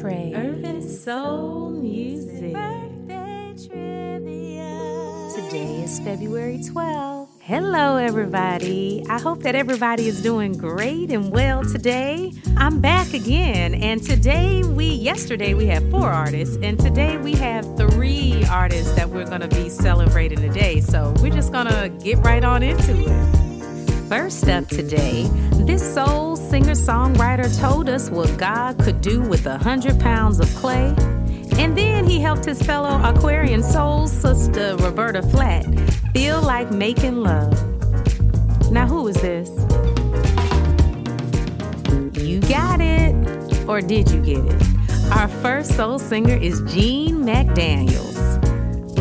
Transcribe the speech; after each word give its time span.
Trey. 0.00 0.32
Urban 0.34 0.80
Soul 0.80 1.68
Music. 1.72 2.54
Birthday 2.54 3.54
trivia. 3.68 5.30
Today 5.34 5.82
is 5.82 6.00
February 6.00 6.56
12th. 6.58 7.28
Hello, 7.40 7.98
everybody. 7.98 9.04
I 9.10 9.20
hope 9.20 9.42
that 9.42 9.54
everybody 9.54 10.08
is 10.08 10.22
doing 10.22 10.56
great 10.56 11.10
and 11.10 11.30
well 11.30 11.64
today. 11.64 12.32
I'm 12.56 12.80
back 12.80 13.12
again, 13.12 13.74
and 13.74 14.02
today 14.02 14.62
we, 14.62 14.86
yesterday 14.86 15.52
we 15.52 15.66
had 15.66 15.90
four 15.90 16.08
artists, 16.08 16.56
and 16.62 16.80
today 16.80 17.18
we 17.18 17.34
have 17.34 17.66
three 17.76 18.42
artists 18.46 18.92
that 18.94 19.10
we're 19.10 19.26
going 19.26 19.42
to 19.42 19.48
be 19.48 19.68
celebrating 19.68 20.40
today. 20.40 20.80
So 20.80 21.12
we're 21.20 21.34
just 21.34 21.52
going 21.52 21.66
to 21.66 21.92
get 22.02 22.18
right 22.24 22.42
on 22.42 22.62
into 22.62 22.94
it. 22.96 23.39
First 24.10 24.48
up 24.48 24.66
today, 24.66 25.28
this 25.52 25.94
soul 25.94 26.34
singer 26.34 26.72
songwriter 26.72 27.48
told 27.60 27.88
us 27.88 28.10
what 28.10 28.36
God 28.38 28.76
could 28.80 29.00
do 29.00 29.20
with 29.20 29.46
a 29.46 29.56
hundred 29.56 30.00
pounds 30.00 30.40
of 30.40 30.52
clay. 30.56 30.92
And 31.56 31.78
then 31.78 32.06
he 32.06 32.18
helped 32.18 32.44
his 32.44 32.60
fellow 32.60 33.00
Aquarian 33.04 33.62
soul 33.62 34.08
sister 34.08 34.76
Roberta 34.78 35.22
Flack 35.22 35.64
feel 36.12 36.42
like 36.42 36.72
making 36.72 37.18
love. 37.22 37.52
Now, 38.72 38.88
who 38.88 39.06
is 39.06 39.14
this? 39.22 39.48
You 42.20 42.40
got 42.40 42.80
it, 42.80 43.14
or 43.68 43.80
did 43.80 44.10
you 44.10 44.20
get 44.22 44.44
it? 44.44 45.12
Our 45.12 45.28
first 45.28 45.76
soul 45.76 46.00
singer 46.00 46.34
is 46.34 46.60
Gene 46.62 47.22
McDaniels. 47.22 48.18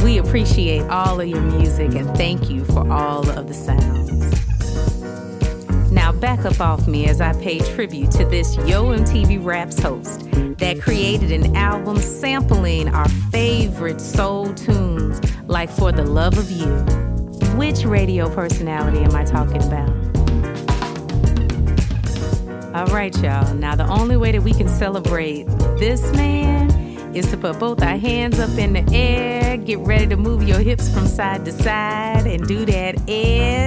We 0.04 0.20
appreciate 0.20 0.84
all 0.84 1.20
of 1.20 1.28
your 1.28 1.42
music 1.42 1.96
and 1.96 2.16
thank 2.16 2.48
you 2.52 2.64
for 2.66 2.88
all 2.92 3.28
of 3.28 3.48
the 3.48 3.56
sounds. 3.56 4.09
Back 6.30 6.46
up 6.46 6.62
off 6.62 6.88
me 6.88 7.08
as 7.08 7.22
I 7.22 7.34
pay 7.42 7.58
tribute 7.58 8.12
to 8.12 8.24
this 8.24 8.56
Yo 8.58 8.96
MTV 8.96 9.44
Raps 9.44 9.80
host 9.80 10.30
that 10.60 10.80
created 10.80 11.32
an 11.32 11.56
album 11.56 11.98
sampling 11.98 12.88
our 12.88 13.10
favorite 13.32 14.00
soul 14.00 14.54
tunes 14.54 15.20
like 15.48 15.72
For 15.72 15.92
the 15.92 16.04
Love 16.04 16.38
of 16.38 16.52
You. 16.52 16.68
Which 17.58 17.84
radio 17.84 18.30
personality 18.30 19.00
am 19.00 19.16
I 19.16 19.24
talking 19.24 19.64
about? 19.64 19.90
All 22.76 22.94
right, 22.94 23.18
y'all. 23.24 23.56
Now, 23.56 23.74
the 23.74 23.88
only 23.88 24.16
way 24.16 24.32
that 24.32 24.44
we 24.44 24.54
can 24.54 24.68
celebrate 24.68 25.48
this 25.80 26.14
man 26.14 26.70
is 27.16 27.26
to 27.32 27.38
put 27.38 27.58
both 27.58 27.82
our 27.82 27.98
hands 27.98 28.40
up 28.40 28.56
in 28.56 28.74
the 28.74 28.88
air, 28.96 29.58
get 29.58 29.80
ready 29.80 30.06
to 30.06 30.16
move 30.16 30.48
your 30.48 30.60
hips 30.60 30.94
from 30.94 31.08
side 31.08 31.44
to 31.46 31.52
side, 31.52 32.28
and 32.28 32.48
do 32.48 32.66
that 32.66 33.10
Ed 33.10 33.59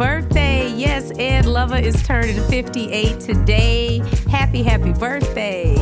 birthday! 0.00 0.72
Yes, 0.76 1.12
Ed 1.18 1.44
Lover 1.44 1.76
is 1.76 2.02
turning 2.04 2.40
58 2.44 3.20
today. 3.20 3.98
Happy, 4.30 4.62
happy 4.62 4.94
birthday! 4.94 5.74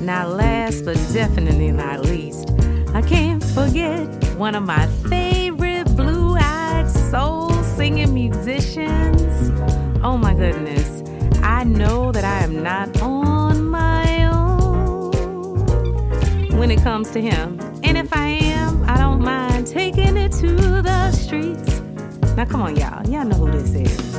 Now, 0.00 0.28
last 0.28 0.84
but 0.84 0.94
definitely 1.12 1.72
not 1.72 2.04
least, 2.04 2.52
I 2.94 3.02
can't 3.02 3.42
forget 3.42 4.06
one 4.36 4.54
of 4.54 4.62
my 4.62 4.86
favorite 5.10 5.86
blue 5.96 6.36
eyed 6.38 6.88
soul 6.88 7.50
singing 7.64 8.14
musicians. 8.14 9.50
Oh 10.04 10.16
my 10.16 10.32
goodness. 10.32 11.02
I 11.42 11.64
know 11.64 12.12
that 12.12 12.24
I 12.24 12.44
am 12.44 12.62
not 12.62 13.02
on 13.02 13.66
my 13.66 14.26
own 14.26 15.10
when 16.56 16.70
it 16.70 16.80
comes 16.80 17.10
to 17.10 17.20
him. 17.20 17.58
And 17.82 17.98
if 17.98 18.16
I 18.16 18.28
am, 18.28 18.55
Now, 22.36 22.44
come 22.44 22.60
on, 22.60 22.76
y'all. 22.76 23.02
Y'all 23.08 23.24
know 23.24 23.36
who 23.36 23.50
this 23.50 23.74
is. 23.74 24.14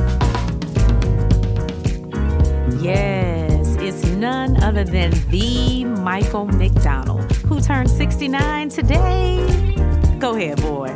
Yes, 2.81 3.75
it's 3.79 4.03
none 4.07 4.61
other 4.63 4.83
than 4.83 5.11
the 5.29 5.85
Michael 5.85 6.45
McDonald, 6.47 7.31
who 7.45 7.61
turned 7.61 7.91
69 7.91 8.69
today. 8.69 9.75
Go 10.17 10.35
ahead, 10.35 10.59
boy. 10.63 10.95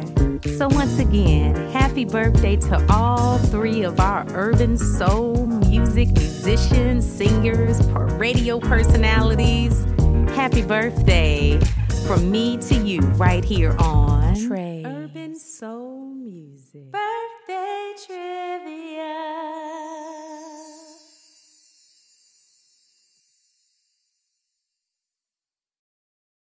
So, 0.58 0.68
once 0.70 0.98
again, 0.98 1.54
happy 1.70 2.06
birthday 2.06 2.56
to 2.56 2.84
all 2.90 3.38
three 3.38 3.84
of 3.84 4.00
our 4.00 4.26
urban 4.30 4.76
soul 4.76 5.46
music 5.46 6.10
musicians, 6.14 7.06
singers, 7.06 7.86
radio 8.18 8.60
personalities. 8.60 9.86
Happy 10.36 10.64
birthday 10.64 11.60
from 12.08 12.31
me 12.31 12.58
to 12.58 12.74
you 12.74 13.02
right 13.02 13.46
here 13.46 13.76
on 13.78 14.36
Trey. 14.48 14.91
Music. 16.74 16.92
Birthday 16.92 17.21